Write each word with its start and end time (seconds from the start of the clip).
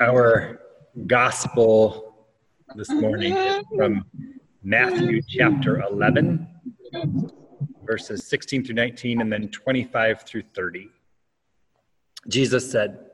Our 0.00 0.60
gospel 1.06 2.16
this 2.74 2.90
morning 2.90 3.32
is 3.36 3.64
from 3.76 4.04
Matthew 4.64 5.22
chapter 5.22 5.82
11, 5.82 6.48
verses 7.84 8.26
16 8.26 8.64
through 8.64 8.74
19, 8.74 9.20
and 9.20 9.32
then 9.32 9.48
25 9.50 10.22
through 10.22 10.42
30. 10.52 10.88
Jesus 12.26 12.68
said, 12.68 13.06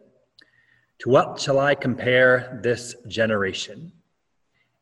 To 1.01 1.11
what 1.11 1.39
shall 1.39 1.59
I 1.59 1.75
compare 1.75 2.59
this 2.63 2.95
generation? 3.07 3.93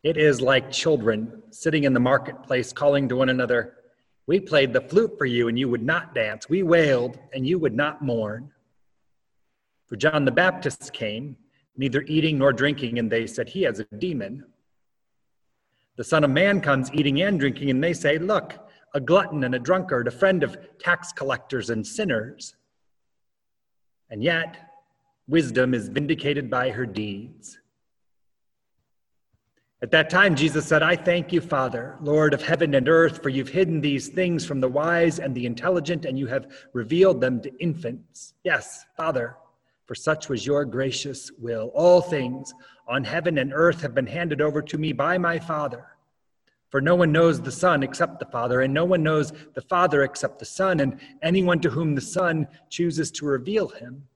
It 0.05 0.17
is 0.17 0.41
like 0.41 0.71
children 0.71 1.43
sitting 1.51 1.83
in 1.83 1.95
the 1.95 2.01
marketplace 2.01 2.73
calling 2.73 3.09
to 3.09 3.17
one 3.17 3.29
another, 3.29 3.75
We 4.29 4.39
played 4.39 4.73
the 4.73 4.83
flute 4.83 5.19
for 5.19 5.27
you, 5.27 5.49
and 5.49 5.59
you 5.59 5.69
would 5.69 5.83
not 5.83 6.15
dance. 6.15 6.49
We 6.49 6.62
wailed, 6.62 7.19
and 7.33 7.45
you 7.45 7.59
would 7.59 7.75
not 7.75 8.03
mourn. 8.03 8.53
For 9.87 9.96
John 9.96 10.25
the 10.25 10.30
Baptist 10.30 10.93
came 10.93 11.37
neither 11.79 12.02
eating 12.02 12.36
nor 12.36 12.52
drinking, 12.52 12.98
and 12.98 13.10
they 13.10 13.26
said, 13.26 13.48
He 13.48 13.62
has 13.62 13.80
a 13.80 13.84
demon. 13.84 14.45
The 15.96 16.05
Son 16.05 16.24
of 16.24 16.30
Man 16.30 16.60
comes 16.60 16.92
eating 16.92 17.23
and 17.23 17.41
drinking, 17.41 17.70
and 17.70 17.82
they 17.82 17.95
say, 17.95 18.19
Look, 18.19 18.59
a 18.95 19.00
glutton 19.00 19.45
and 19.45 19.55
a 19.55 19.59
drunkard, 19.59 20.09
a 20.09 20.10
friend 20.10 20.42
of 20.42 20.59
tax 20.78 21.12
collectors 21.12 21.70
and 21.70 21.86
sinners. 21.86 22.56
And 24.10 24.22
yet, 24.22 24.70
wisdom 25.28 25.72
is 25.72 25.88
vindicated 25.88 26.50
by 26.50 26.70
her 26.70 26.86
deeds. 26.86 27.59
At 29.80 29.92
that 29.92 30.10
time, 30.10 30.34
Jesus 30.34 30.66
said, 30.66 30.83
I 30.83 30.97
thank 30.97 31.33
you, 31.33 31.41
Father, 31.41 31.97
Lord 32.00 32.34
of 32.34 32.42
heaven 32.42 32.74
and 32.74 32.88
earth, 32.88 33.22
for 33.22 33.28
you've 33.28 33.50
hidden 33.50 33.80
these 33.80 34.08
things 34.08 34.45
from 34.45 34.60
the 34.60 34.69
wise 34.69 35.20
and 35.20 35.33
the 35.33 35.47
intelligent, 35.47 36.05
and 36.05 36.19
you 36.19 36.27
have 36.27 36.48
revealed 36.72 37.20
them 37.20 37.41
to 37.42 37.56
infants. 37.60 38.34
Yes, 38.42 38.86
Father 38.97 39.36
for 39.88 39.95
such 39.95 40.28
was 40.28 40.45
your 40.45 40.66
gracious 40.66 41.33
will. 41.38 41.73
All 41.74 42.02
things 42.02 42.52
on 42.87 43.05
heaven 43.05 43.38
and 43.38 43.52
earth 43.55 43.80
have 43.80 43.95
been 43.95 44.06
handed 44.06 44.42
over 44.42 44.61
to 44.61 44.77
me 44.77 44.92
by 44.92 45.16
my 45.16 45.39
Father. 45.39 45.86
For 46.69 46.83
no 46.83 46.94
one 46.94 47.11
knows 47.11 47.41
the 47.41 47.50
Son 47.50 47.83
except 47.83 48.20
the 48.20 48.27
Father, 48.27 48.61
and 48.61 48.75
no 48.75 48.84
one 48.84 49.03
knows 49.03 49.33
the 49.55 49.62
Father 49.62 50.03
except 50.03 50.39
the 50.39 50.44
Son, 50.44 50.81
and 50.81 51.00
anyone 51.22 51.59
to 51.61 51.70
whom 51.70 51.94
the 51.94 52.03
Son 52.03 52.47
chooses 52.69 53.11
to 53.12 53.25
reveal 53.25 53.69
him. 53.69 54.06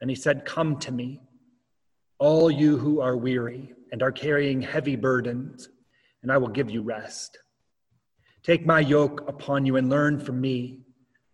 And 0.00 0.08
he 0.08 0.14
said, 0.14 0.44
Come 0.44 0.78
to 0.78 0.92
me, 0.92 1.20
all 2.20 2.52
you 2.52 2.78
who 2.78 3.00
are 3.00 3.16
weary 3.16 3.74
and 3.90 4.00
are 4.00 4.12
carrying 4.12 4.62
heavy 4.62 4.94
burdens, 4.94 5.68
and 6.22 6.30
I 6.30 6.38
will 6.38 6.48
give 6.48 6.70
you 6.70 6.82
rest. 6.82 7.36
Take 8.44 8.64
my 8.64 8.78
yoke 8.78 9.28
upon 9.28 9.66
you 9.66 9.74
and 9.74 9.90
learn 9.90 10.20
from 10.20 10.40
me, 10.40 10.82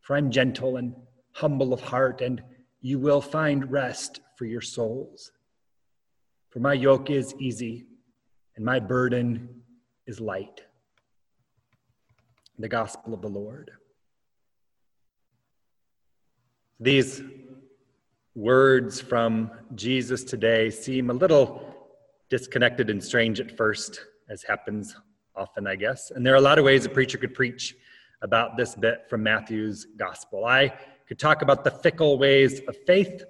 for 0.01 0.17
I'm 0.17 0.31
gentle 0.31 0.79
and 0.79 0.95
humble 1.39 1.73
of 1.73 1.81
heart, 1.81 2.21
and 2.21 2.43
you 2.81 2.99
will 2.99 3.21
find 3.21 3.71
rest 3.71 4.21
for 4.37 4.45
your 4.45 4.61
souls. 4.61 5.31
For 6.51 6.59
my 6.61 6.73
yoke 6.73 7.11
is 7.11 7.35
easy 7.39 7.87
and 8.57 8.65
my 8.65 8.81
burden 8.81 9.49
is 10.07 10.21
light. 10.21 10.63
The 12.59 12.69
gospel 12.69 13.15
of 13.15 13.23
the 13.23 13.29
Lord. 13.29 13.71
These 16.81 17.23
words 18.35 19.01
from 19.01 19.51
Jesus 19.75 20.25
today 20.25 20.71
seem 20.71 21.11
a 21.11 21.13
little 21.15 21.75
disconnected 22.31 22.91
and 22.91 23.03
strange 23.03 23.39
at 23.39 23.57
first, 23.57 24.01
as 24.29 24.43
happens 24.43 24.97
often, 25.37 25.69
I 25.69 25.77
guess. 25.77 26.11
And 26.11 26.27
there 26.27 26.33
are 26.35 26.37
a 26.37 26.41
lot 26.41 26.59
of 26.59 26.65
ways 26.65 26.85
a 26.85 26.89
preacher 26.89 27.19
could 27.19 27.35
preach 27.35 27.77
about 28.23 28.57
this 28.57 28.75
bit 28.75 29.05
from 29.09 29.23
Matthew's 29.23 29.87
gospel. 29.97 30.45
I 30.45 30.73
could 31.09 31.19
talk 31.19 31.41
about 31.41 31.65
the 31.65 31.71
fickle 31.71 32.19
ways 32.19 32.61
of 32.69 32.77
faith 32.87 33.25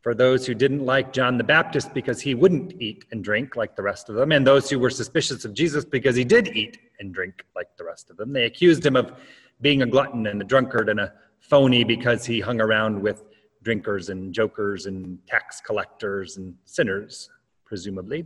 for 0.00 0.14
those 0.14 0.46
who 0.46 0.54
didn't 0.54 0.84
like 0.84 1.12
John 1.12 1.36
the 1.36 1.44
Baptist 1.44 1.92
because 1.92 2.20
he 2.20 2.34
wouldn't 2.34 2.80
eat 2.80 3.04
and 3.12 3.22
drink 3.22 3.56
like 3.56 3.76
the 3.76 3.82
rest 3.82 4.08
of 4.08 4.14
them, 4.16 4.32
and 4.32 4.46
those 4.46 4.70
who 4.70 4.78
were 4.78 4.90
suspicious 4.90 5.44
of 5.44 5.52
Jesus 5.54 5.84
because 5.84 6.16
he 6.16 6.24
did 6.24 6.56
eat 6.56 6.78
and 6.98 7.12
drink 7.12 7.44
like 7.54 7.68
the 7.76 7.84
rest 7.84 8.10
of 8.10 8.16
them. 8.16 8.32
They 8.32 8.44
accused 8.44 8.84
him 8.84 8.96
of 8.96 9.12
being 9.60 9.82
a 9.82 9.86
glutton 9.86 10.26
and 10.26 10.40
a 10.40 10.44
drunkard 10.44 10.88
and 10.88 10.98
a 10.98 11.12
phony 11.40 11.84
because 11.84 12.24
he 12.24 12.40
hung 12.40 12.60
around 12.60 13.00
with 13.00 13.22
drinkers 13.62 14.08
and 14.08 14.32
jokers 14.32 14.86
and 14.86 15.18
tax 15.26 15.60
collectors 15.60 16.38
and 16.38 16.54
sinners, 16.64 17.28
presumably. 17.64 18.24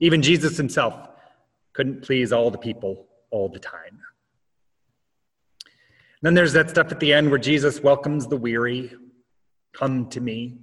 Even 0.00 0.22
Jesus 0.22 0.56
himself 0.56 1.08
couldn't 1.72 2.02
please 2.02 2.32
all 2.32 2.50
the 2.50 2.58
people 2.58 3.06
all 3.30 3.48
the 3.48 3.58
time. 3.58 4.00
Then 6.24 6.32
there's 6.32 6.54
that 6.54 6.70
stuff 6.70 6.90
at 6.90 7.00
the 7.00 7.12
end 7.12 7.28
where 7.28 7.38
Jesus 7.38 7.82
welcomes 7.82 8.26
the 8.26 8.38
weary. 8.38 8.90
Come 9.74 10.08
to 10.08 10.22
me, 10.22 10.56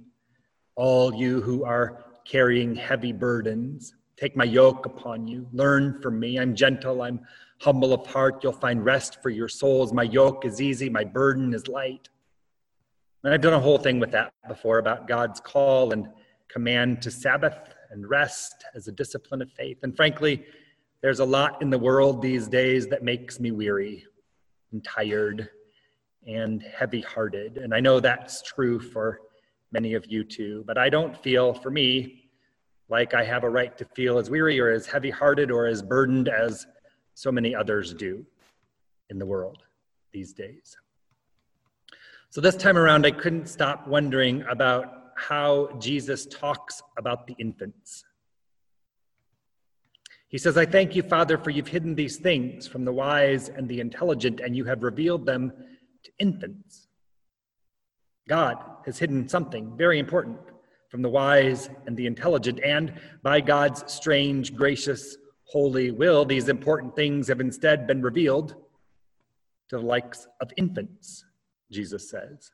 all 0.74 1.14
you 1.14 1.40
who 1.40 1.64
are 1.64 2.04
carrying 2.24 2.74
heavy 2.74 3.12
burdens. 3.12 3.94
Take 4.16 4.36
my 4.36 4.42
yoke 4.42 4.86
upon 4.86 5.28
you. 5.28 5.46
Learn 5.52 6.02
from 6.02 6.18
me. 6.18 6.36
I'm 6.36 6.56
gentle. 6.56 7.02
I'm 7.02 7.20
humble 7.60 7.92
of 7.92 8.04
heart. 8.08 8.42
You'll 8.42 8.54
find 8.54 8.84
rest 8.84 9.22
for 9.22 9.30
your 9.30 9.46
souls. 9.46 9.92
My 9.92 10.02
yoke 10.02 10.44
is 10.44 10.60
easy. 10.60 10.90
My 10.90 11.04
burden 11.04 11.54
is 11.54 11.68
light. 11.68 12.08
And 13.22 13.32
I've 13.32 13.40
done 13.40 13.54
a 13.54 13.60
whole 13.60 13.78
thing 13.78 14.00
with 14.00 14.10
that 14.10 14.32
before 14.48 14.78
about 14.78 15.06
God's 15.06 15.38
call 15.38 15.92
and 15.92 16.08
command 16.48 17.02
to 17.02 17.10
Sabbath 17.12 17.72
and 17.92 18.10
rest 18.10 18.64
as 18.74 18.88
a 18.88 18.92
discipline 18.92 19.40
of 19.40 19.52
faith. 19.52 19.78
And 19.84 19.94
frankly, 19.94 20.44
there's 21.02 21.20
a 21.20 21.24
lot 21.24 21.62
in 21.62 21.70
the 21.70 21.78
world 21.78 22.20
these 22.20 22.48
days 22.48 22.88
that 22.88 23.04
makes 23.04 23.38
me 23.38 23.52
weary 23.52 24.06
and 24.72 24.84
tired 24.84 25.48
and 26.26 26.62
heavy 26.62 27.00
hearted. 27.00 27.58
And 27.58 27.74
I 27.74 27.80
know 27.80 28.00
that's 28.00 28.42
true 28.42 28.78
for 28.78 29.20
many 29.72 29.94
of 29.94 30.06
you 30.06 30.24
too, 30.24 30.64
but 30.66 30.78
I 30.78 30.88
don't 30.88 31.16
feel, 31.16 31.54
for 31.54 31.70
me, 31.70 32.30
like 32.88 33.14
I 33.14 33.24
have 33.24 33.44
a 33.44 33.48
right 33.48 33.76
to 33.78 33.84
feel 33.96 34.18
as 34.18 34.30
weary 34.30 34.60
or 34.60 34.70
as 34.70 34.86
heavy 34.86 35.10
hearted 35.10 35.50
or 35.50 35.66
as 35.66 35.82
burdened 35.82 36.28
as 36.28 36.66
so 37.14 37.32
many 37.32 37.54
others 37.54 37.94
do 37.94 38.24
in 39.10 39.18
the 39.18 39.26
world 39.26 39.62
these 40.12 40.32
days. 40.32 40.76
So 42.30 42.40
this 42.40 42.56
time 42.56 42.78
around, 42.78 43.04
I 43.04 43.10
couldn't 43.10 43.46
stop 43.46 43.86
wondering 43.86 44.42
about 44.50 45.12
how 45.16 45.68
Jesus 45.78 46.26
talks 46.26 46.82
about 46.96 47.26
the 47.26 47.34
infants. 47.38 48.04
He 50.32 50.38
says, 50.38 50.56
I 50.56 50.64
thank 50.64 50.96
you, 50.96 51.02
Father, 51.02 51.36
for 51.36 51.50
you've 51.50 51.68
hidden 51.68 51.94
these 51.94 52.16
things 52.16 52.66
from 52.66 52.86
the 52.86 52.92
wise 52.92 53.50
and 53.50 53.68
the 53.68 53.80
intelligent, 53.80 54.40
and 54.40 54.56
you 54.56 54.64
have 54.64 54.82
revealed 54.82 55.26
them 55.26 55.52
to 56.04 56.10
infants. 56.18 56.88
God 58.26 58.56
has 58.86 58.98
hidden 58.98 59.28
something 59.28 59.76
very 59.76 59.98
important 59.98 60.38
from 60.88 61.02
the 61.02 61.10
wise 61.10 61.68
and 61.86 61.94
the 61.98 62.06
intelligent, 62.06 62.60
and 62.64 62.94
by 63.22 63.42
God's 63.42 63.92
strange, 63.92 64.54
gracious, 64.54 65.18
holy 65.44 65.90
will, 65.90 66.24
these 66.24 66.48
important 66.48 66.96
things 66.96 67.28
have 67.28 67.40
instead 67.40 67.86
been 67.86 68.00
revealed 68.00 68.54
to 69.68 69.76
the 69.76 69.84
likes 69.84 70.26
of 70.40 70.50
infants, 70.56 71.26
Jesus 71.70 72.08
says. 72.08 72.50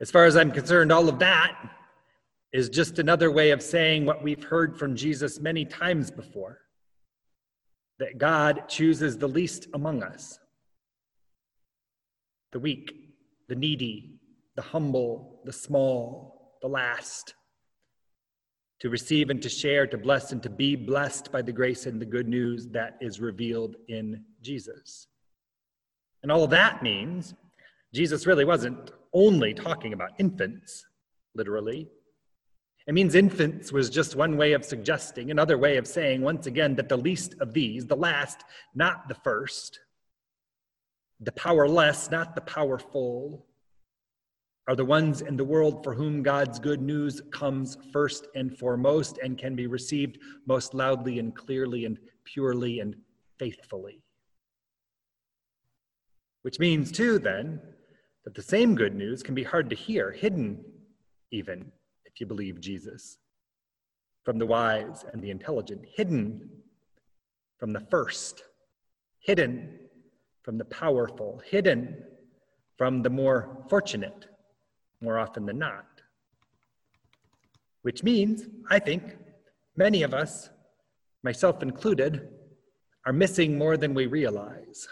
As 0.00 0.10
far 0.10 0.24
as 0.24 0.34
I'm 0.34 0.50
concerned, 0.50 0.92
all 0.92 1.10
of 1.10 1.18
that 1.18 1.58
is 2.52 2.68
just 2.68 2.98
another 2.98 3.30
way 3.30 3.50
of 3.50 3.62
saying 3.62 4.04
what 4.04 4.22
we've 4.22 4.44
heard 4.44 4.78
from 4.78 4.96
Jesus 4.96 5.40
many 5.40 5.64
times 5.64 6.10
before 6.10 6.60
that 7.98 8.18
God 8.18 8.68
chooses 8.68 9.16
the 9.16 9.28
least 9.28 9.68
among 9.74 10.02
us. 10.02 10.38
The 12.52 12.60
weak, 12.60 12.92
the 13.48 13.54
needy, 13.54 14.18
the 14.54 14.62
humble, 14.62 15.40
the 15.44 15.52
small, 15.52 16.56
the 16.62 16.68
last. 16.68 17.34
To 18.80 18.90
receive 18.90 19.30
and 19.30 19.40
to 19.42 19.48
share, 19.48 19.86
to 19.86 19.96
bless 19.96 20.32
and 20.32 20.42
to 20.42 20.50
be 20.50 20.76
blessed 20.76 21.32
by 21.32 21.42
the 21.42 21.52
grace 21.52 21.86
and 21.86 22.00
the 22.00 22.06
good 22.06 22.28
news 22.28 22.68
that 22.68 22.98
is 23.00 23.20
revealed 23.20 23.76
in 23.88 24.22
Jesus. 24.42 25.06
And 26.22 26.30
all 26.30 26.46
that 26.48 26.82
means 26.82 27.34
Jesus 27.94 28.26
really 28.26 28.44
wasn't 28.44 28.90
only 29.14 29.54
talking 29.54 29.94
about 29.94 30.10
infants, 30.18 30.84
literally, 31.34 31.88
it 32.86 32.94
means 32.94 33.16
infants 33.16 33.72
was 33.72 33.90
just 33.90 34.14
one 34.14 34.36
way 34.36 34.52
of 34.52 34.64
suggesting, 34.64 35.30
another 35.30 35.58
way 35.58 35.76
of 35.76 35.88
saying, 35.88 36.22
once 36.22 36.46
again, 36.46 36.76
that 36.76 36.88
the 36.88 36.96
least 36.96 37.34
of 37.40 37.52
these, 37.52 37.84
the 37.84 37.96
last, 37.96 38.44
not 38.74 39.08
the 39.08 39.16
first, 39.16 39.80
the 41.18 41.32
powerless, 41.32 42.10
not 42.10 42.36
the 42.36 42.42
powerful, 42.42 43.44
are 44.68 44.76
the 44.76 44.84
ones 44.84 45.20
in 45.20 45.36
the 45.36 45.44
world 45.44 45.82
for 45.82 45.94
whom 45.94 46.22
God's 46.22 46.60
good 46.60 46.80
news 46.80 47.22
comes 47.32 47.76
first 47.92 48.28
and 48.36 48.56
foremost 48.56 49.18
and 49.18 49.36
can 49.38 49.56
be 49.56 49.66
received 49.66 50.18
most 50.46 50.72
loudly 50.72 51.18
and 51.18 51.34
clearly 51.34 51.86
and 51.86 51.98
purely 52.24 52.80
and 52.80 52.94
faithfully. 53.38 54.00
Which 56.42 56.60
means, 56.60 56.92
too, 56.92 57.18
then, 57.18 57.60
that 58.24 58.34
the 58.34 58.42
same 58.42 58.76
good 58.76 58.94
news 58.94 59.24
can 59.24 59.34
be 59.34 59.44
hard 59.44 59.70
to 59.70 59.76
hear, 59.76 60.12
hidden 60.12 60.64
even 61.32 61.72
you 62.20 62.26
believe 62.26 62.60
Jesus, 62.60 63.18
from 64.24 64.38
the 64.38 64.46
wise 64.46 65.04
and 65.12 65.22
the 65.22 65.30
intelligent, 65.30 65.82
hidden 65.96 66.50
from 67.58 67.72
the 67.72 67.80
first, 67.90 68.42
hidden 69.18 69.78
from 70.42 70.58
the 70.58 70.64
powerful, 70.64 71.40
hidden 71.44 72.02
from 72.76 73.02
the 73.02 73.10
more 73.10 73.64
fortunate, 73.68 74.26
more 75.00 75.18
often 75.18 75.46
than 75.46 75.58
not. 75.58 75.86
which 77.86 78.02
means, 78.02 78.48
I 78.68 78.80
think, 78.80 79.16
many 79.76 80.02
of 80.02 80.12
us, 80.12 80.50
myself 81.22 81.62
included, 81.62 82.28
are 83.06 83.12
missing 83.12 83.56
more 83.56 83.76
than 83.76 83.94
we 83.94 84.06
realize. 84.06 84.88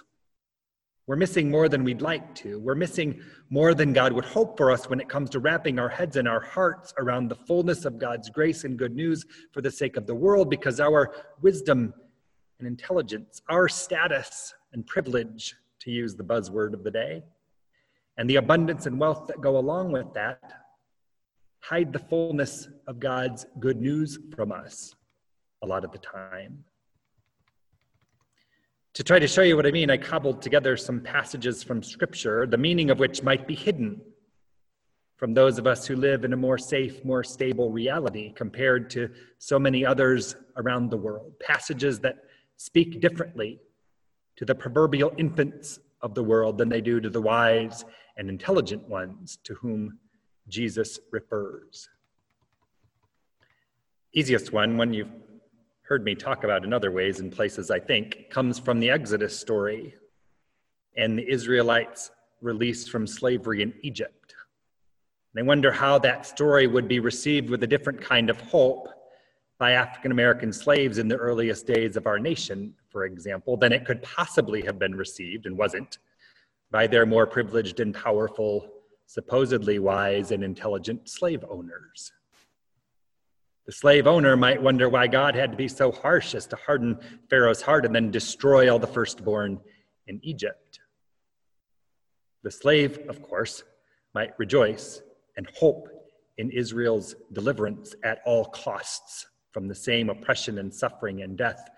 We're 1.06 1.16
missing 1.16 1.50
more 1.50 1.68
than 1.68 1.84
we'd 1.84 2.00
like 2.00 2.34
to. 2.36 2.58
We're 2.58 2.74
missing 2.74 3.20
more 3.50 3.74
than 3.74 3.92
God 3.92 4.12
would 4.12 4.24
hope 4.24 4.56
for 4.56 4.70
us 4.70 4.88
when 4.88 5.00
it 5.00 5.08
comes 5.08 5.28
to 5.30 5.38
wrapping 5.38 5.78
our 5.78 5.88
heads 5.88 6.16
and 6.16 6.26
our 6.26 6.40
hearts 6.40 6.94
around 6.98 7.28
the 7.28 7.34
fullness 7.34 7.84
of 7.84 7.98
God's 7.98 8.30
grace 8.30 8.64
and 8.64 8.78
good 8.78 8.94
news 8.94 9.24
for 9.52 9.60
the 9.60 9.70
sake 9.70 9.96
of 9.96 10.06
the 10.06 10.14
world 10.14 10.48
because 10.48 10.80
our 10.80 11.14
wisdom 11.42 11.92
and 12.58 12.66
intelligence, 12.66 13.42
our 13.50 13.68
status 13.68 14.54
and 14.72 14.86
privilege, 14.86 15.54
to 15.80 15.90
use 15.90 16.14
the 16.14 16.24
buzzword 16.24 16.72
of 16.72 16.82
the 16.82 16.90
day, 16.90 17.22
and 18.16 18.30
the 18.30 18.36
abundance 18.36 18.86
and 18.86 18.98
wealth 18.98 19.26
that 19.26 19.42
go 19.42 19.58
along 19.58 19.92
with 19.92 20.12
that 20.14 20.40
hide 21.64 21.94
the 21.94 21.98
fullness 21.98 22.68
of 22.86 23.00
God's 23.00 23.46
good 23.58 23.80
news 23.80 24.18
from 24.36 24.52
us 24.52 24.94
a 25.62 25.66
lot 25.66 25.82
of 25.82 25.92
the 25.92 25.98
time. 25.98 26.62
To 28.94 29.02
try 29.02 29.18
to 29.18 29.26
show 29.26 29.42
you 29.42 29.56
what 29.56 29.66
I 29.66 29.72
mean, 29.72 29.90
I 29.90 29.96
cobbled 29.96 30.40
together 30.40 30.76
some 30.76 31.00
passages 31.00 31.64
from 31.64 31.82
Scripture, 31.82 32.46
the 32.46 32.56
meaning 32.56 32.90
of 32.90 33.00
which 33.00 33.24
might 33.24 33.46
be 33.48 33.56
hidden 33.56 34.00
from 35.16 35.34
those 35.34 35.58
of 35.58 35.66
us 35.66 35.84
who 35.84 35.96
live 35.96 36.24
in 36.24 36.32
a 36.32 36.36
more 36.36 36.58
safe, 36.58 37.04
more 37.04 37.24
stable 37.24 37.72
reality 37.72 38.32
compared 38.34 38.88
to 38.90 39.10
so 39.38 39.58
many 39.58 39.84
others 39.84 40.36
around 40.58 40.90
the 40.90 40.96
world. 40.96 41.32
Passages 41.40 41.98
that 42.00 42.18
speak 42.56 43.00
differently 43.00 43.58
to 44.36 44.44
the 44.44 44.54
proverbial 44.54 45.12
infants 45.18 45.80
of 46.00 46.14
the 46.14 46.22
world 46.22 46.56
than 46.56 46.68
they 46.68 46.80
do 46.80 47.00
to 47.00 47.10
the 47.10 47.20
wise 47.20 47.84
and 48.16 48.28
intelligent 48.28 48.88
ones 48.88 49.38
to 49.42 49.54
whom 49.54 49.98
Jesus 50.46 51.00
refers. 51.10 51.88
Easiest 54.12 54.52
one, 54.52 54.76
one 54.76 54.92
you've 54.92 55.10
heard 55.84 56.02
me 56.02 56.14
talk 56.14 56.44
about 56.44 56.64
in 56.64 56.72
other 56.72 56.90
ways 56.90 57.20
in 57.20 57.30
places, 57.30 57.70
I 57.70 57.78
think, 57.78 58.30
comes 58.30 58.58
from 58.58 58.80
the 58.80 58.90
Exodus 58.90 59.38
story 59.38 59.94
and 60.96 61.18
the 61.18 61.30
Israelites 61.30 62.10
released 62.40 62.90
from 62.90 63.06
slavery 63.06 63.62
in 63.62 63.74
Egypt. 63.82 64.34
And 65.34 65.44
I 65.44 65.46
wonder 65.46 65.70
how 65.70 65.98
that 65.98 66.24
story 66.24 66.66
would 66.66 66.88
be 66.88 67.00
received 67.00 67.50
with 67.50 67.62
a 67.64 67.66
different 67.66 68.00
kind 68.00 68.30
of 68.30 68.40
hope 68.40 68.88
by 69.58 69.72
African 69.72 70.10
American 70.10 70.52
slaves 70.52 70.98
in 70.98 71.06
the 71.06 71.16
earliest 71.16 71.66
days 71.66 71.96
of 71.96 72.06
our 72.06 72.18
nation, 72.18 72.74
for 72.90 73.04
example, 73.04 73.56
than 73.56 73.72
it 73.72 73.84
could 73.84 74.02
possibly 74.02 74.62
have 74.62 74.78
been 74.78 74.94
received 74.94 75.46
and 75.46 75.56
wasn't 75.56 75.98
by 76.70 76.86
their 76.86 77.04
more 77.04 77.26
privileged 77.26 77.80
and 77.80 77.94
powerful, 77.94 78.68
supposedly 79.06 79.78
wise 79.78 80.30
and 80.30 80.42
intelligent 80.42 81.08
slave 81.08 81.44
owners. 81.48 82.12
The 83.66 83.72
slave 83.72 84.06
owner 84.06 84.36
might 84.36 84.62
wonder 84.62 84.88
why 84.88 85.06
God 85.06 85.34
had 85.34 85.50
to 85.52 85.56
be 85.56 85.68
so 85.68 85.90
harsh 85.90 86.34
as 86.34 86.46
to 86.48 86.56
harden 86.56 86.98
Pharaoh's 87.30 87.62
heart 87.62 87.86
and 87.86 87.94
then 87.94 88.10
destroy 88.10 88.70
all 88.70 88.78
the 88.78 88.86
firstborn 88.86 89.58
in 90.06 90.20
Egypt. 90.22 90.80
The 92.42 92.50
slave, 92.50 92.98
of 93.08 93.22
course, 93.22 93.64
might 94.14 94.38
rejoice 94.38 95.00
and 95.36 95.48
hope 95.58 95.88
in 96.36 96.50
Israel's 96.50 97.14
deliverance 97.32 97.94
at 98.04 98.20
all 98.26 98.44
costs 98.46 99.26
from 99.52 99.66
the 99.66 99.74
same 99.74 100.10
oppression 100.10 100.58
and 100.58 100.72
suffering 100.72 101.22
and 101.22 101.38
death 101.38 101.70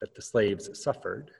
that 0.00 0.14
the 0.16 0.22
slaves 0.22 0.68
suffered. 0.82 1.30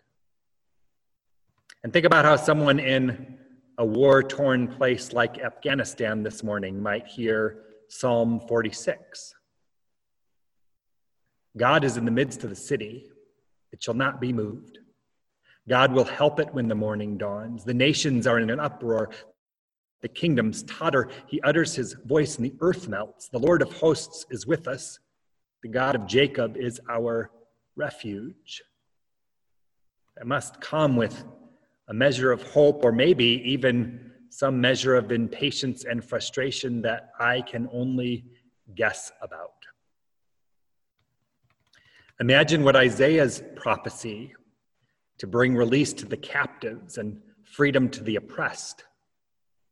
And 1.83 1.93
think 1.93 2.07
about 2.07 2.25
how 2.25 2.37
someone 2.37 2.79
in 2.79 3.39
a 3.79 3.85
war 3.85 4.23
torn 4.23 4.69
place 4.69 5.13
like 5.13 5.39
Afghanistan 5.39 6.23
this 6.23 6.45
morning 6.45 6.81
might 6.81 7.09
hear 7.09 7.65
Psalm 7.95 8.41
46. 8.49 9.35
God 11.59 11.85
is 11.85 11.99
in 11.99 12.07
the 12.07 12.11
midst 12.11 12.43
of 12.43 12.49
the 12.49 12.57
city, 12.57 13.05
it 13.71 13.83
shall 13.83 13.93
not 13.93 14.19
be 14.19 14.33
moved. 14.33 14.79
God 15.69 15.93
will 15.93 16.07
help 16.07 16.41
it 16.41 16.55
when 16.55 16.69
the 16.69 16.75
morning 16.75 17.19
dawns. 17.19 17.65
The 17.65 17.75
nations 17.75 18.27
are 18.27 18.39
in 18.39 18.49
an 18.49 18.59
uproar. 18.59 19.11
The 20.01 20.09
kingdoms 20.09 20.63
totter. 20.63 21.11
He 21.27 21.43
utters 21.43 21.75
his 21.75 21.95
voice, 22.07 22.37
and 22.37 22.47
the 22.47 22.55
earth 22.63 22.89
melts. 22.89 23.29
The 23.29 23.39
Lord 23.39 23.61
of 23.61 23.71
hosts 23.75 24.25
is 24.31 24.47
with 24.47 24.67
us. 24.67 24.99
The 25.63 25.69
God 25.69 25.95
of 25.95 26.07
Jacob 26.07 26.57
is 26.57 26.81
our 26.89 27.31
refuge. 27.77 28.63
It 30.19 30.27
must 30.27 30.63
come 30.63 30.97
with 30.97 31.25
a 31.89 31.95
measure 31.95 32.33
of 32.33 32.43
hope, 32.43 32.87
or 32.87 32.91
maybe 32.91 33.43
even 33.45 34.12
some 34.33 34.59
measure 34.59 34.97
of 34.97 35.13
impatience 35.13 35.85
and 35.85 36.03
frustration 36.03 36.81
that 36.81 37.11
I 37.21 37.43
can 37.43 37.69
only 37.71 38.25
guess 38.75 39.13
about. 39.21 39.53
Imagine 42.19 42.65
what 42.65 42.75
Isaiah's 42.75 43.43
prophecy 43.57 44.33
to 45.19 45.27
bring 45.27 45.55
release 45.55 45.93
to 45.93 46.07
the 46.07 46.17
captives 46.17 46.97
and 46.97 47.21
freedom 47.45 47.91
to 47.91 48.03
the 48.03 48.17
oppressed 48.17 48.85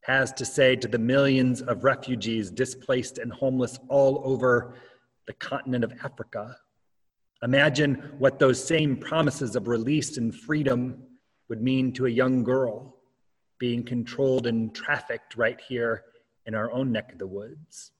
has 0.03 0.31
to 0.35 0.45
say 0.45 0.77
to 0.77 0.89
the 0.89 0.99
millions 0.99 1.62
of 1.62 1.83
refugees 1.83 2.51
displaced 2.51 3.17
and 3.17 3.33
homeless 3.33 3.79
all 3.89 4.21
over 4.27 4.75
the 5.27 5.33
continent 5.35 5.85
of 5.85 5.95
Africa. 6.05 6.55
Imagine 7.43 7.95
what 8.19 8.39
those 8.39 8.62
same 8.62 8.99
promises 8.99 9.57
of 9.57 9.69
release 9.69 10.19
and 10.19 10.35
freedom 10.35 11.03
would 11.49 11.62
mean 11.62 11.95
to 11.95 12.05
a 12.05 12.11
young 12.11 12.45
girl 12.45 13.00
being 13.61 13.85
controlled 13.85 14.49
and 14.49 14.75
trafficked 14.75 15.37
right 15.37 15.61
here 15.61 16.03
in 16.47 16.57
our 16.57 16.73
own 16.73 16.91
neck 16.91 17.12
of 17.12 17.19
the 17.19 17.27
woods. 17.27 17.93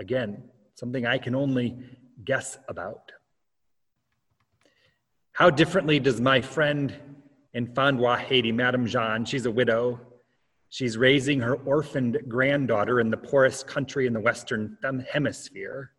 Again, 0.00 0.42
something 0.74 1.06
I 1.06 1.18
can 1.18 1.36
only 1.36 1.78
guess 2.24 2.58
about. 2.66 3.12
How 5.32 5.50
differently 5.50 6.00
does 6.00 6.20
my 6.20 6.40
friend 6.40 6.92
in 7.54 7.68
Fondwa, 7.68 8.18
Haiti, 8.18 8.50
Madame 8.50 8.86
Jean, 8.86 9.24
she's 9.26 9.46
a 9.46 9.50
widow, 9.50 10.00
she's 10.70 10.96
raising 10.96 11.40
her 11.40 11.54
orphaned 11.54 12.18
granddaughter 12.26 13.00
in 13.00 13.10
the 13.10 13.16
poorest 13.18 13.66
country 13.66 14.06
in 14.06 14.14
the 14.14 14.20
Western 14.20 14.78
Hemisphere. 15.10 15.92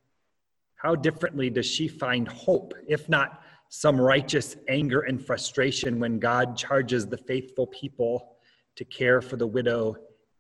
How 0.76 0.96
differently 0.96 1.52
does 1.52 1.68
she 1.68 1.88
find 1.88 2.28
hope, 2.28 2.74
if 2.88 3.08
not 3.08 3.44
some 3.76 4.00
righteous 4.00 4.56
anger 4.68 5.02
and 5.02 5.26
frustration, 5.26 6.00
when 6.00 6.20
God 6.20 6.56
charges 6.56 7.08
the 7.08 7.18
faithful 7.18 7.66
people 7.66 8.36
to 8.76 8.86
care 8.86 9.20
for 9.20 9.36
the 9.36 9.48
widow 9.48 9.96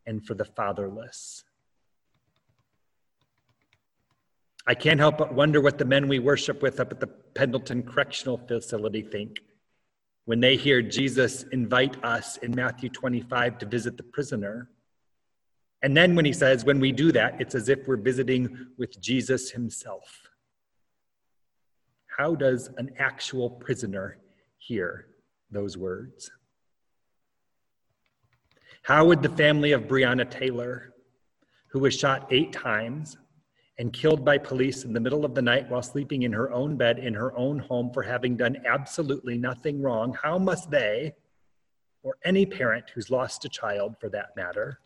and 0.05 0.23
for 0.23 0.35
the 0.35 0.45
fatherless? 0.45 1.43
I 4.67 4.75
can't 4.75 4.99
help 4.99 5.17
but 5.17 5.33
wonder 5.33 5.59
what 5.61 5.79
the 5.79 5.83
men 5.83 6.07
we 6.07 6.19
worship 6.19 6.61
with 6.61 6.79
up 6.79 6.91
at 6.91 6.99
the 6.99 7.07
Pendleton 7.07 7.81
Correctional 7.81 8.37
Facility 8.37 9.01
think 9.01 9.39
when 10.25 10.39
they 10.39 10.55
hear 10.55 10.83
Jesus 10.83 11.41
invite 11.51 12.05
us 12.05 12.37
in 12.37 12.51
Matthew 12.51 12.89
25 12.89 13.57
to 13.57 13.65
visit 13.65 13.97
the 13.97 14.03
prisoner. 14.03 14.69
And 15.81 15.97
then 15.97 16.13
when 16.15 16.23
he 16.23 16.33
says, 16.33 16.65
when 16.65 16.79
we 16.79 16.91
do 16.91 17.11
that, 17.13 17.41
it's 17.41 17.55
as 17.55 17.67
if 17.67 17.87
we're 17.87 17.97
visiting 17.97 18.67
with 18.77 19.01
Jesus 19.01 19.49
himself. 19.49 20.22
How 22.17 22.35
does 22.35 22.69
an 22.77 22.91
actual 22.99 23.49
prisoner 23.49 24.17
hear 24.59 25.07
those 25.49 25.77
words? 25.77 26.29
How 28.83 29.05
would 29.05 29.23
the 29.23 29.29
family 29.29 29.71
of 29.71 29.83
Breonna 29.83 30.29
Taylor, 30.29 30.93
who 31.67 31.79
was 31.79 31.97
shot 31.97 32.27
eight 32.31 32.51
times, 32.51 33.17
and 33.79 33.91
killed 33.91 34.23
by 34.23 34.37
police 34.37 34.83
in 34.83 34.93
the 34.93 34.99
middle 34.99 35.25
of 35.25 35.33
the 35.33 35.41
night 35.41 35.69
while 35.69 35.81
sleeping 35.81 36.21
in 36.23 36.33
her 36.33 36.51
own 36.51 36.77
bed 36.77 36.99
in 36.99 37.15
her 37.15 37.35
own 37.35 37.57
home 37.57 37.91
for 37.91 38.03
having 38.03 38.37
done 38.37 38.57
absolutely 38.65 39.37
nothing 39.37 39.81
wrong, 39.81 40.15
how 40.21 40.37
must 40.37 40.69
they, 40.69 41.13
or 42.03 42.17
any 42.23 42.45
parent 42.45 42.91
who's 42.93 43.09
lost 43.09 43.45
a 43.45 43.49
child 43.49 43.95
for 43.99 44.09
that 44.09 44.35
matter, 44.35 44.79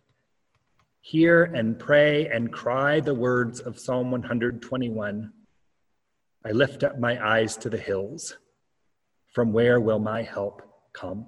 hear 1.01 1.43
and 1.43 1.77
pray 1.77 2.27
and 2.29 2.53
cry 2.53 3.01
the 3.01 3.13
words 3.13 3.59
of 3.59 3.77
Psalm 3.77 4.11
121 4.11 5.33
I 6.47 6.51
lift 6.51 6.85
up 6.85 6.97
my 6.97 7.21
eyes 7.21 7.57
to 7.57 7.69
the 7.69 7.77
hills. 7.77 8.37
From 9.33 9.51
where 9.51 9.81
will 9.81 9.99
my 9.99 10.23
help 10.23 10.61
come? 10.93 11.25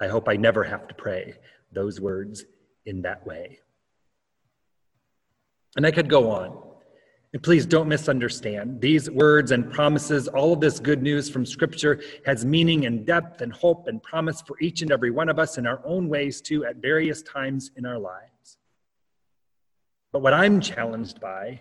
I 0.00 0.08
hope 0.08 0.28
I 0.28 0.34
never 0.34 0.64
have 0.64 0.88
to 0.88 0.94
pray 0.94 1.34
those 1.72 2.00
words 2.00 2.44
in 2.84 3.02
that 3.02 3.24
way. 3.24 3.60
And 5.76 5.86
I 5.86 5.92
could 5.92 6.10
go 6.10 6.32
on. 6.32 6.64
And 7.32 7.40
please 7.44 7.64
don't 7.64 7.86
misunderstand. 7.86 8.80
These 8.80 9.08
words 9.08 9.52
and 9.52 9.70
promises, 9.70 10.26
all 10.26 10.54
of 10.54 10.60
this 10.60 10.80
good 10.80 11.00
news 11.00 11.30
from 11.30 11.46
Scripture 11.46 12.00
has 12.26 12.44
meaning 12.44 12.86
and 12.86 13.06
depth 13.06 13.40
and 13.40 13.52
hope 13.52 13.86
and 13.86 14.02
promise 14.02 14.42
for 14.42 14.56
each 14.60 14.82
and 14.82 14.90
every 14.90 15.12
one 15.12 15.28
of 15.28 15.38
us 15.38 15.58
in 15.58 15.66
our 15.66 15.80
own 15.84 16.08
ways, 16.08 16.40
too, 16.40 16.64
at 16.64 16.76
various 16.76 17.22
times 17.22 17.70
in 17.76 17.86
our 17.86 17.98
lives. 18.00 18.58
But 20.10 20.22
what 20.22 20.34
I'm 20.34 20.60
challenged 20.60 21.20
by 21.20 21.60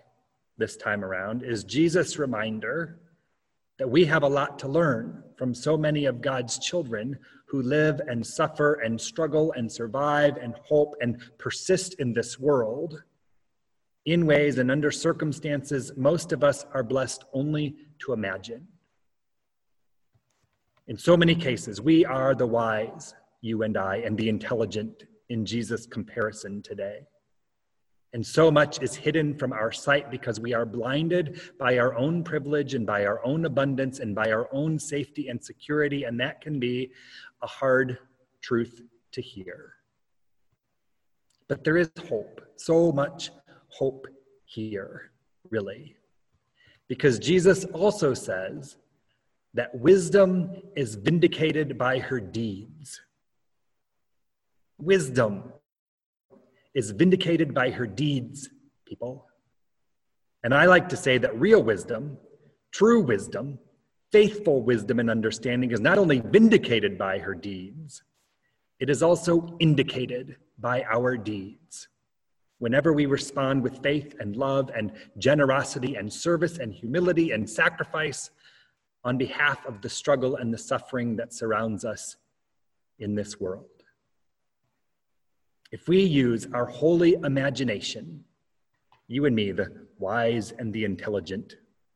this 0.57 0.75
time 0.75 1.03
around 1.03 1.43
is 1.43 1.63
Jesus' 1.63 2.17
reminder 2.17 2.99
that 3.77 3.89
we 3.89 4.05
have 4.05 4.23
a 4.23 4.27
lot 4.27 4.57
to 4.59 4.67
learn 4.67 5.23
from 5.37 5.53
so 5.53 5.77
many 5.77 6.05
of 6.05 6.21
God's 6.21 6.57
children 6.57 7.17
who 7.47 7.61
live 7.61 8.01
and 8.07 8.25
suffer 8.25 8.73
and 8.75 8.99
struggle 8.99 9.53
and 9.53 9.71
survive 9.71 10.37
and 10.37 10.55
hope 10.63 10.95
and 10.99 11.21
persist 11.37 11.95
in 11.99 12.13
this 12.13 12.39
world 12.39 13.03
in 14.05 14.25
ways 14.25 14.57
and 14.57 14.71
under 14.71 14.89
circumstances 14.89 15.91
most 15.97 16.31
of 16.31 16.43
us 16.43 16.65
are 16.73 16.83
blessed 16.83 17.25
only 17.33 17.75
to 17.99 18.13
imagine. 18.13 18.67
In 20.87 20.97
so 20.97 21.17
many 21.17 21.35
cases, 21.35 21.81
we 21.81 22.05
are 22.05 22.33
the 22.33 22.47
wise, 22.47 23.13
you 23.41 23.63
and 23.63 23.75
I, 23.75 23.97
and 23.97 24.17
the 24.17 24.29
intelligent 24.29 25.03
in 25.27 25.45
Jesus' 25.45 25.85
comparison 25.85 26.61
today. 26.61 27.01
And 28.13 28.25
so 28.25 28.49
much 28.49 28.81
is 28.81 28.95
hidden 28.95 29.37
from 29.37 29.51
our 29.51 29.71
sight 29.71 30.09
because 30.09 30.39
we 30.39 30.53
are 30.53 30.65
blinded 30.65 31.41
by 31.59 31.77
our 31.77 31.95
own 31.95 32.23
privilege 32.23 32.73
and 32.73 32.85
by 32.85 33.05
our 33.05 33.23
own 33.25 33.45
abundance 33.45 33.99
and 33.99 34.15
by 34.15 34.31
our 34.31 34.47
own 34.53 34.79
safety 34.79 35.27
and 35.27 35.43
security. 35.43 36.05
And 36.05 36.19
that 36.19 36.41
can 36.41 36.59
be 36.59 36.91
a 37.41 37.47
hard 37.47 37.97
truth 38.41 38.81
to 39.11 39.21
hear. 39.21 39.73
But 41.47 41.63
there 41.63 41.77
is 41.77 41.91
hope, 42.09 42.41
so 42.55 42.91
much 42.91 43.31
hope 43.69 44.07
here, 44.45 45.11
really. 45.49 45.97
Because 46.87 47.19
Jesus 47.19 47.65
also 47.65 48.13
says 48.13 48.77
that 49.53 49.75
wisdom 49.75 50.51
is 50.75 50.95
vindicated 50.95 51.77
by 51.77 51.99
her 51.99 52.19
deeds. 52.19 53.01
Wisdom 54.77 55.51
is 56.77 56.91
vindicated 56.91 57.55
by 57.55 57.71
her 57.71 57.87
deeds, 57.87 58.49
people. 58.85 59.25
And 60.43 60.53
I 60.53 60.67
like 60.67 60.87
to 60.89 60.95
say 60.95 61.17
that 61.17 61.35
real 61.35 61.63
wisdom, 61.63 62.19
true 62.71 63.01
wisdom, 63.01 63.57
faithful 64.11 64.61
wisdom 64.61 64.99
and 64.99 65.09
understanding 65.09 65.71
is 65.71 65.79
not 65.79 65.97
only 65.97 66.19
vindicated 66.19 66.95
by 66.95 67.17
her 67.17 67.33
deeds, 67.33 68.03
it 68.79 68.91
is 68.91 69.01
also 69.01 69.57
indicated 69.57 70.35
by 70.59 70.83
our 70.83 71.17
deeds. 71.17 71.87
Whenever 72.59 72.93
we 72.93 73.07
respond 73.07 73.63
with 73.63 73.81
faith 73.81 74.13
and 74.19 74.35
love 74.35 74.69
and 74.75 74.91
generosity 75.17 75.95
and 75.95 76.13
service 76.13 76.59
and 76.59 76.71
humility 76.71 77.31
and 77.31 77.49
sacrifice 77.49 78.29
on 79.03 79.17
behalf 79.17 79.65
of 79.65 79.81
the 79.81 79.89
struggle 79.89 80.35
and 80.35 80.53
the 80.53 80.59
suffering 80.59 81.15
that 81.15 81.33
surrounds 81.33 81.83
us 81.83 82.17
in 82.99 83.15
this 83.15 83.39
world. 83.39 83.76
If 85.71 85.87
we 85.87 86.01
use 86.01 86.47
our 86.53 86.65
holy 86.65 87.13
imagination, 87.13 88.23
you 89.07 89.25
and 89.25 89.35
me, 89.35 89.51
the 89.51 89.87
wise 89.99 90.53
and 90.57 90.71
the 90.71 90.85
intelligent, 90.85 91.55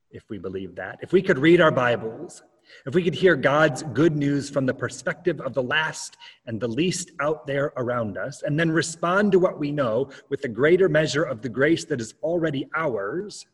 if 0.09 0.29
we 0.29 0.37
believe 0.37 0.75
that, 0.75 0.99
if 1.01 1.13
we 1.13 1.21
could 1.21 1.39
read 1.39 1.61
our 1.61 1.71
Bibles, 1.71 2.43
if 2.85 2.93
we 2.95 3.03
could 3.03 3.15
hear 3.15 3.35
God's 3.35 3.83
good 3.83 4.15
news 4.15 4.49
from 4.49 4.65
the 4.65 4.73
perspective 4.73 5.39
of 5.41 5.53
the 5.53 5.63
last 5.63 6.17
and 6.45 6.59
the 6.59 6.67
least 6.67 7.11
out 7.21 7.47
there 7.47 7.71
around 7.77 8.17
us, 8.17 8.43
and 8.43 8.59
then 8.59 8.71
respond 8.71 9.31
to 9.31 9.39
what 9.39 9.57
we 9.57 9.71
know 9.71 10.09
with 10.29 10.43
a 10.43 10.49
greater 10.49 10.89
measure 10.89 11.23
of 11.23 11.41
the 11.41 11.49
grace 11.49 11.85
that 11.85 12.01
is 12.01 12.13
already 12.21 12.67
ours, 12.75 13.45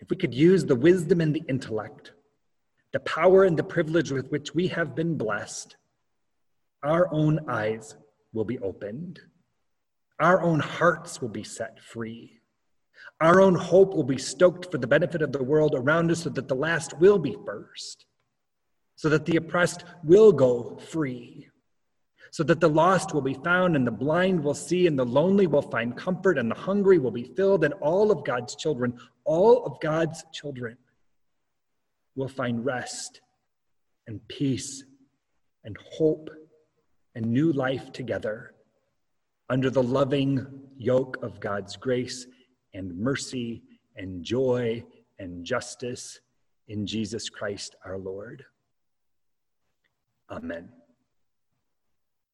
if 0.00 0.10
we 0.10 0.16
could 0.16 0.34
use 0.34 0.64
the 0.64 0.74
wisdom 0.74 1.20
and 1.20 1.34
the 1.34 1.44
intellect, 1.48 2.12
the 2.92 3.00
power 3.00 3.44
and 3.44 3.56
the 3.56 3.64
privilege 3.64 4.10
with 4.10 4.28
which 4.30 4.54
we 4.54 4.68
have 4.68 4.94
been 4.94 5.16
blessed, 5.16 5.76
our 6.82 7.12
own 7.12 7.40
eyes 7.48 7.96
will 8.36 8.44
be 8.44 8.58
opened. 8.58 9.18
Our 10.20 10.40
own 10.42 10.60
hearts 10.60 11.20
will 11.20 11.30
be 11.30 11.42
set 11.42 11.80
free. 11.82 12.38
Our 13.20 13.40
own 13.40 13.54
hope 13.54 13.94
will 13.94 14.04
be 14.04 14.18
stoked 14.18 14.70
for 14.70 14.78
the 14.78 14.86
benefit 14.86 15.22
of 15.22 15.32
the 15.32 15.42
world 15.42 15.74
around 15.74 16.10
us 16.10 16.22
so 16.22 16.30
that 16.30 16.46
the 16.46 16.54
last 16.54 16.98
will 16.98 17.18
be 17.18 17.36
first, 17.46 18.04
so 18.94 19.08
that 19.08 19.24
the 19.24 19.36
oppressed 19.36 19.84
will 20.04 20.32
go 20.32 20.76
free, 20.76 21.48
so 22.30 22.42
that 22.44 22.60
the 22.60 22.68
lost 22.68 23.14
will 23.14 23.22
be 23.22 23.34
found 23.34 23.74
and 23.74 23.86
the 23.86 23.90
blind 23.90 24.44
will 24.44 24.54
see 24.54 24.86
and 24.86 24.98
the 24.98 25.04
lonely 25.04 25.46
will 25.46 25.62
find 25.62 25.96
comfort 25.96 26.38
and 26.38 26.50
the 26.50 26.54
hungry 26.54 26.98
will 26.98 27.10
be 27.10 27.32
filled 27.36 27.64
and 27.64 27.74
all 27.74 28.10
of 28.10 28.24
God's 28.24 28.54
children, 28.54 28.98
all 29.24 29.64
of 29.64 29.80
God's 29.80 30.24
children 30.32 30.76
will 32.14 32.28
find 32.28 32.64
rest 32.64 33.22
and 34.06 34.26
peace 34.28 34.84
and 35.64 35.76
hope 35.92 36.30
and 37.16 37.24
new 37.26 37.50
life 37.50 37.90
together 37.92 38.52
under 39.48 39.70
the 39.70 39.82
loving 39.82 40.46
yoke 40.76 41.16
of 41.22 41.40
God's 41.40 41.74
grace 41.76 42.26
and 42.74 42.96
mercy 42.96 43.62
and 43.96 44.22
joy 44.22 44.84
and 45.18 45.42
justice 45.42 46.20
in 46.68 46.86
Jesus 46.86 47.30
Christ 47.30 47.74
our 47.86 47.96
Lord. 47.96 48.44
Amen. 50.30 50.68